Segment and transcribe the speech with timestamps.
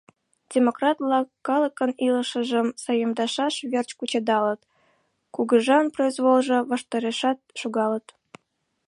[0.51, 4.61] Демократ-влак калыкын илышыжым саемдышаш верч кучедалыт,
[5.35, 8.07] кугыжан произволжо ваштарешат шогалыт.